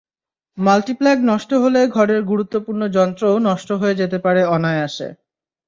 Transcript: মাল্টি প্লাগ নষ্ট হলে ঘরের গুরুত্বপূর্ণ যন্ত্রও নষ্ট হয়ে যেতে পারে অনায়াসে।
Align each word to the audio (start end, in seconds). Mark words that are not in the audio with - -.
মাল্টি 0.57 0.93
প্লাগ 0.99 1.17
নষ্ট 1.31 1.51
হলে 1.63 1.81
ঘরের 1.95 2.21
গুরুত্বপূর্ণ 2.23 2.81
যন্ত্রও 2.97 3.35
নষ্ট 3.47 3.69
হয়ে 3.81 3.99
যেতে 4.01 4.17
পারে 4.25 4.41
অনায়াসে। 4.55 5.07